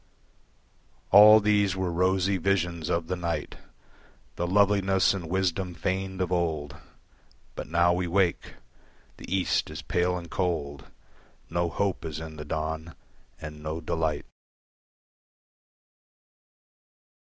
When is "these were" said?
1.39-1.91